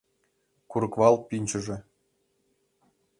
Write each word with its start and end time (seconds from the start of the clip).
Курыквал 0.71 1.15
пӱнчыжӧ 1.27 1.77